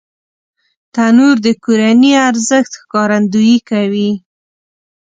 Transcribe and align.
تنور 0.93 1.35
د 1.45 1.47
کورنی 1.63 2.11
ارزښت 2.27 2.71
ښکارندويي 2.81 3.57
کوي 3.69 4.11